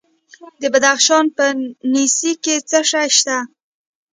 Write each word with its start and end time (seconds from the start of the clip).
د 0.61 0.63
بدخشان 0.73 1.25
په 1.37 1.45
نسي 1.93 2.31
کې 2.43 2.55
څه 2.69 2.79
شی 2.91 3.09
شته؟ 3.17 3.37